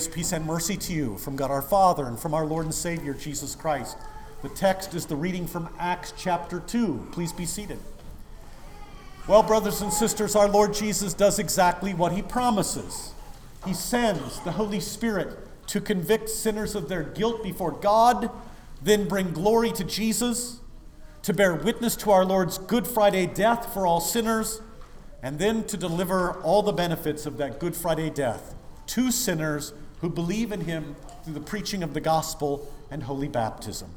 [0.00, 2.74] Grace, peace, and mercy to you from God our Father and from our Lord and
[2.74, 3.98] Savior Jesus Christ.
[4.40, 7.08] The text is the reading from Acts chapter 2.
[7.12, 7.78] Please be seated.
[9.28, 13.12] Well, brothers and sisters, our Lord Jesus does exactly what he promises.
[13.66, 18.30] He sends the Holy Spirit to convict sinners of their guilt before God,
[18.80, 20.60] then bring glory to Jesus,
[21.24, 24.62] to bear witness to our Lord's Good Friday death for all sinners,
[25.22, 28.54] and then to deliver all the benefits of that Good Friday death
[28.86, 33.90] to sinners who believe in him through the preaching of the gospel and holy baptism.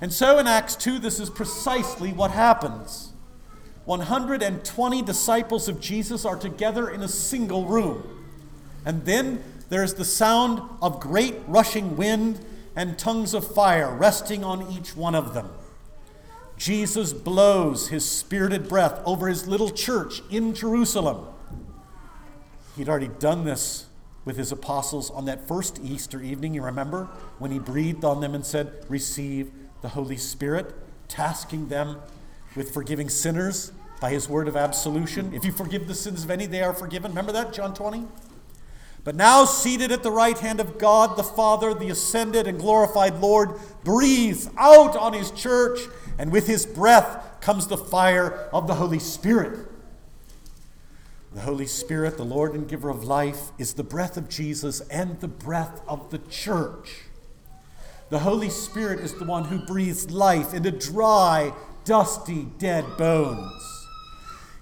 [0.00, 3.12] And so in Acts 2, this is precisely what happens.
[3.84, 8.02] 120 disciples of Jesus are together in a single room.
[8.84, 12.44] And then there's the sound of great rushing wind
[12.76, 15.50] and tongues of fire resting on each one of them.
[16.56, 21.26] Jesus blows his spirited breath over his little church in Jerusalem.
[22.76, 23.86] He'd already done this
[24.24, 28.34] with his apostles on that first Easter evening, you remember, when he breathed on them
[28.34, 30.74] and said, Receive the Holy Spirit,
[31.08, 31.96] tasking them
[32.54, 35.32] with forgiving sinners by his word of absolution.
[35.32, 37.10] If you forgive the sins of any, they are forgiven.
[37.10, 38.06] Remember that, John 20?
[39.04, 43.18] But now, seated at the right hand of God the Father, the ascended and glorified
[43.18, 45.80] Lord, breathes out on his church,
[46.18, 49.71] and with his breath comes the fire of the Holy Spirit.
[51.34, 55.18] The Holy Spirit, the Lord and giver of life, is the breath of Jesus and
[55.20, 57.04] the breath of the church.
[58.10, 61.54] The Holy Spirit is the one who breathes life into dry,
[61.86, 63.88] dusty, dead bones.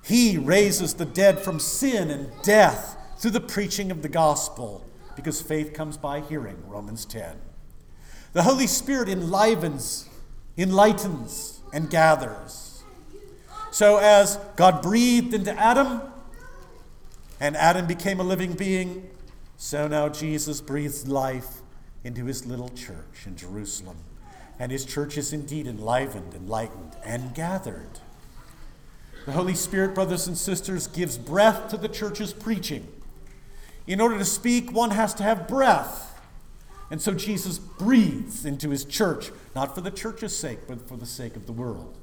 [0.04, 4.86] He raises the dead from sin and death through the preaching of the gospel,
[5.16, 7.36] because faith comes by hearing, Romans 10.
[8.32, 10.08] The Holy Spirit enlivens,
[10.56, 12.84] enlightens, and gathers.
[13.72, 16.02] So, as God breathed into Adam,
[17.40, 19.10] and Adam became a living being,
[19.56, 21.62] so now Jesus breathes life
[22.04, 23.96] into his little church in Jerusalem.
[24.58, 28.00] And his church is indeed enlivened, enlightened, and gathered.
[29.24, 32.86] The Holy Spirit, brothers and sisters, gives breath to the church's preaching.
[33.86, 36.20] In order to speak, one has to have breath.
[36.90, 41.06] And so Jesus breathes into his church, not for the church's sake, but for the
[41.06, 41.96] sake of the world.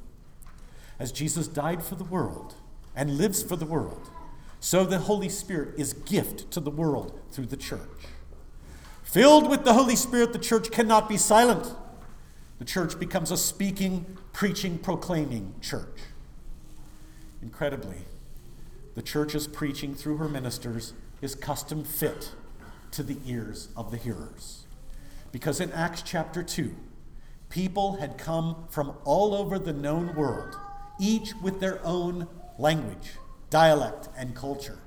[0.99, 2.55] As Jesus died for the world
[2.95, 4.09] and lives for the world,
[4.67, 7.79] so the Holy Spirit is gift to the world through the church.
[9.01, 11.73] Filled with the Holy Spirit, the church cannot be silent.
[12.59, 15.97] The church becomes a speaking, preaching, proclaiming church.
[17.41, 17.99] Incredibly,
[18.93, 20.91] the church's preaching through her ministers
[21.21, 22.33] is custom fit
[22.91, 24.65] to the ears of the hearers.
[25.31, 26.75] Because in Acts chapter 2,
[27.47, 30.57] people had come from all over the known world,
[30.99, 32.27] each with their own
[32.59, 33.11] language,
[33.49, 34.79] dialect, and culture.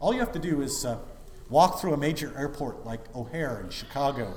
[0.00, 0.98] All you have to do is uh,
[1.48, 4.34] walk through a major airport like O'Hare in Chicago,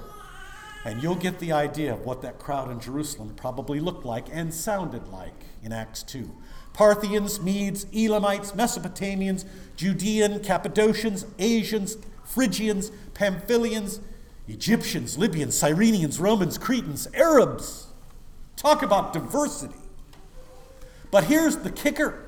[0.85, 4.53] and you'll get the idea of what that crowd in Jerusalem probably looked like and
[4.53, 5.33] sounded like
[5.63, 6.31] in Acts 2.
[6.73, 9.45] Parthians, Medes, Elamites, Mesopotamians,
[9.75, 13.99] Judean, Cappadocians, Asians, Phrygians, Pamphylians,
[14.47, 17.87] Egyptians, Libyans, Cyrenians, Romans, Cretans, Arabs.
[18.55, 19.73] Talk about diversity.
[21.09, 22.26] But here's the kicker.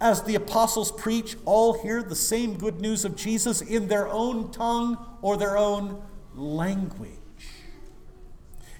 [0.00, 4.50] As the apostles preach, all hear the same good news of Jesus in their own
[4.50, 6.02] tongue or their own
[6.34, 7.10] language.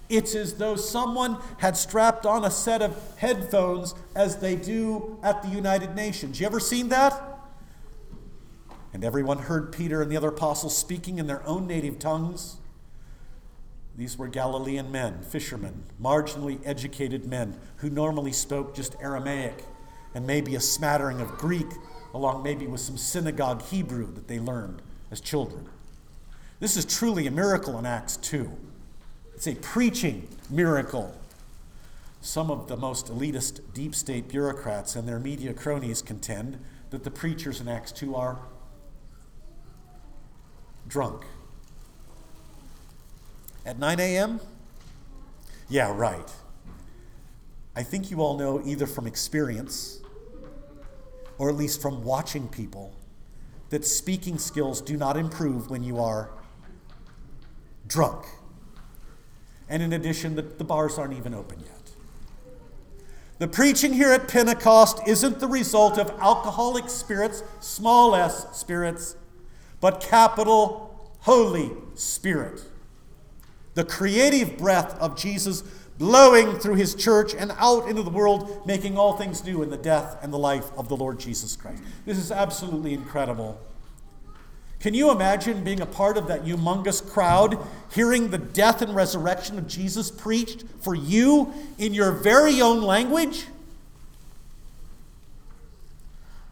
[0.09, 5.41] It's as though someone had strapped on a set of headphones as they do at
[5.43, 6.39] the United Nations.
[6.39, 7.21] You ever seen that?
[8.93, 12.57] And everyone heard Peter and the other apostles speaking in their own native tongues.
[13.95, 19.63] These were Galilean men, fishermen, marginally educated men who normally spoke just Aramaic
[20.13, 21.67] and maybe a smattering of Greek,
[22.13, 25.67] along maybe with some synagogue Hebrew that they learned as children.
[26.59, 28.51] This is truly a miracle in Acts 2.
[29.33, 31.17] It's a preaching miracle.
[32.21, 36.59] Some of the most elitist deep state bureaucrats and their media cronies contend
[36.91, 38.39] that the preachers in Acts 2 are
[40.87, 41.23] drunk.
[43.65, 44.39] At 9 a.m.?
[45.69, 46.31] Yeah, right.
[47.75, 50.00] I think you all know either from experience
[51.41, 52.93] or at least from watching people
[53.71, 56.29] that speaking skills do not improve when you are
[57.87, 58.27] drunk.
[59.67, 61.89] And in addition, the, the bars aren't even open yet.
[63.39, 69.15] The preaching here at Pentecost isn't the result of alcoholic spirits, small s spirits,
[69.79, 72.61] but capital Holy Spirit.
[73.73, 75.63] The creative breath of Jesus
[76.01, 79.77] blowing through his church and out into the world, making all things new in the
[79.77, 81.83] death and the life of the Lord Jesus Christ.
[82.07, 83.61] This is absolutely incredible.
[84.79, 87.55] Can you imagine being a part of that humongous crowd,
[87.93, 93.45] hearing the death and resurrection of Jesus preached for you in your very own language?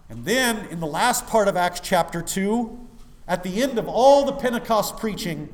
[0.09, 2.87] And then, in the last part of Acts chapter 2,
[3.27, 5.49] at the end of all the Pentecost preaching,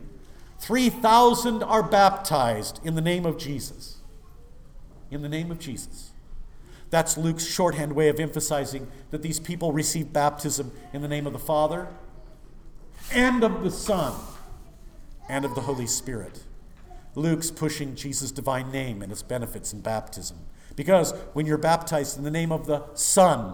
[0.65, 3.97] 3,000 are baptized in the name of Jesus.
[5.11, 6.11] In the name of Jesus.
[6.89, 11.33] That's Luke's shorthand way of emphasizing that these people receive baptism in the name of
[11.33, 11.87] the Father
[13.11, 14.15] and of the Son
[15.29, 16.45] and of the Holy Spirit.
[17.13, 20.39] Luke's pushing Jesus' divine name and its benefits in baptism.
[20.75, 23.53] Because when you're baptized in the name of the Son,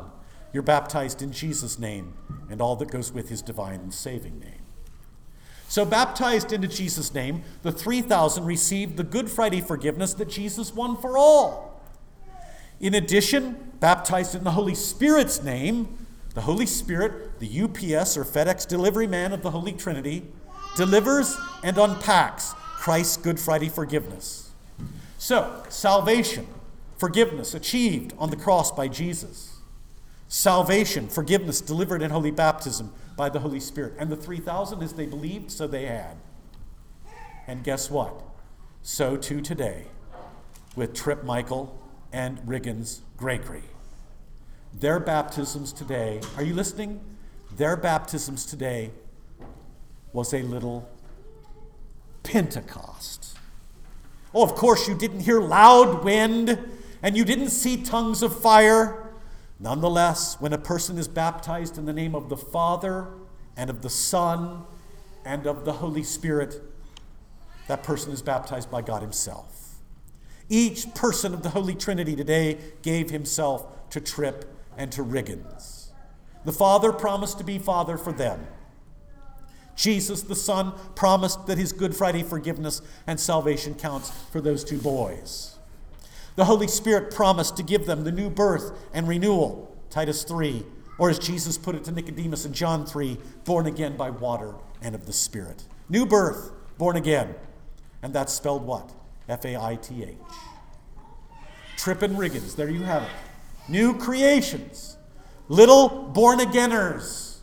[0.53, 2.13] you're baptized in Jesus' name
[2.49, 4.60] and all that goes with his divine and saving name.
[5.71, 10.97] So, baptized into Jesus' name, the 3,000 received the Good Friday forgiveness that Jesus won
[10.97, 11.81] for all.
[12.81, 15.97] In addition, baptized in the Holy Spirit's name,
[16.33, 20.27] the Holy Spirit, the UPS or FedEx delivery man of the Holy Trinity,
[20.75, 24.51] delivers and unpacks Christ's Good Friday forgiveness.
[25.17, 26.47] So, salvation,
[26.97, 29.50] forgiveness achieved on the cross by Jesus
[30.31, 33.93] salvation, forgiveness delivered in holy baptism by the Holy Spirit.
[33.99, 36.15] And the 3,000, as they believed, so they had.
[37.47, 38.23] And guess what?
[38.81, 39.87] So too today
[40.73, 41.77] with Trip Michael
[42.13, 43.65] and Riggins Gregory.
[44.73, 47.01] Their baptisms today, are you listening?
[47.57, 48.91] Their baptisms today
[50.13, 50.89] was a little
[52.23, 53.37] Pentecost.
[54.33, 56.57] Oh, of course, you didn't hear loud wind
[57.03, 59.10] and you didn't see tongues of fire.
[59.61, 63.09] Nonetheless, when a person is baptized in the name of the Father
[63.55, 64.63] and of the Son
[65.23, 66.59] and of the Holy Spirit,
[67.67, 69.61] that person is baptized by God Himself.
[70.49, 75.91] Each person of the Holy Trinity today gave himself to Tripp and to Riggins.
[76.43, 78.47] The Father promised to be Father for them.
[79.77, 84.77] Jesus, the Son, promised that his Good Friday forgiveness and salvation counts for those two
[84.77, 85.57] boys.
[86.35, 90.65] The Holy Spirit promised to give them the new birth and renewal, Titus 3,
[90.97, 94.95] or as Jesus put it to Nicodemus in John 3, born again by water and
[94.95, 95.63] of the Spirit.
[95.89, 97.35] New birth, born again.
[98.01, 98.91] And that's spelled what?
[99.27, 100.15] F A I T H.
[101.77, 103.09] Trip and Riggins, there you have it.
[103.67, 104.97] New creations,
[105.47, 107.37] little born againers,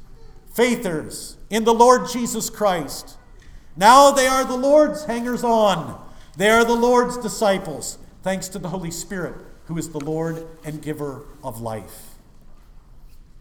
[0.52, 3.16] faithers in the Lord Jesus Christ.
[3.76, 6.00] Now they are the Lord's hangers on,
[6.36, 9.34] they are the Lord's disciples thanks to the Holy Spirit,
[9.66, 12.14] who is the Lord and giver of life.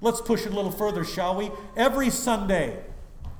[0.01, 1.49] Let's push it a little further, shall we?
[1.75, 2.83] Every Sunday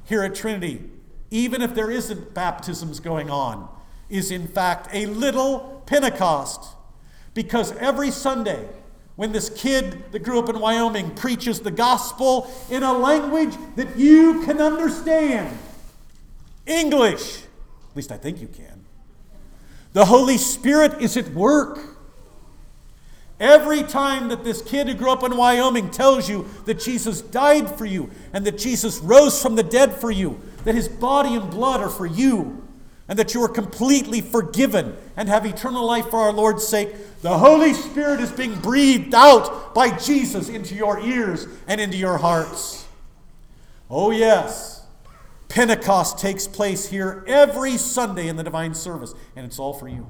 [0.06, 0.90] here at Trinity,
[1.30, 3.70] even if there isn't baptisms going on,
[4.10, 6.76] is in fact a little Pentecost.
[7.34, 8.68] Because every Sunday,
[9.16, 13.98] when this kid that grew up in Wyoming preaches the gospel in a language that
[13.98, 15.56] you can understand,
[16.66, 17.44] English,
[17.90, 18.86] at least I think you can,
[19.98, 21.80] the Holy Spirit is at work.
[23.40, 27.68] Every time that this kid who grew up in Wyoming tells you that Jesus died
[27.80, 31.50] for you and that Jesus rose from the dead for you, that his body and
[31.50, 32.64] blood are for you,
[33.08, 36.90] and that you are completely forgiven and have eternal life for our Lord's sake,
[37.24, 42.20] the Holy Spirit is being breathed out by Jesus into your ears and into your
[42.20, 42.86] hearts.
[43.90, 44.77] Oh, yes.
[45.58, 50.06] Pentecost takes place here every Sunday in the divine service, and it's all for you.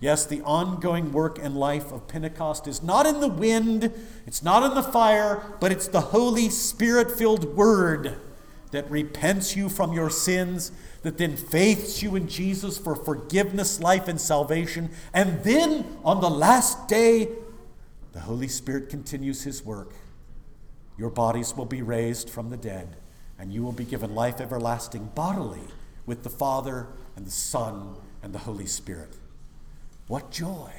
[0.00, 3.92] Yes, the ongoing work and life of Pentecost is not in the wind,
[4.26, 8.18] it's not in the fire, but it's the Holy Spirit filled Word
[8.70, 10.72] that repents you from your sins,
[11.02, 14.88] that then faiths you in Jesus for forgiveness, life, and salvation.
[15.12, 17.28] And then on the last day,
[18.12, 19.92] the Holy Spirit continues His work.
[20.96, 22.96] Your bodies will be raised from the dead
[23.38, 25.62] and you will be given life everlasting bodily
[26.06, 29.14] with the Father and the Son and the Holy Spirit.
[30.08, 30.72] What joy!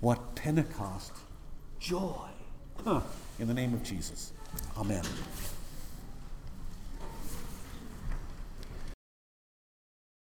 [0.00, 1.12] What Pentecost
[1.80, 2.28] joy!
[2.84, 3.00] Huh.
[3.38, 4.32] In the name of Jesus.
[4.76, 5.02] Amen.